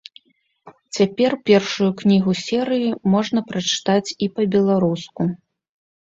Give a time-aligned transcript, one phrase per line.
[0.99, 5.21] Цяпер першую кнігу серыі можна прачытаць і па-беларуску.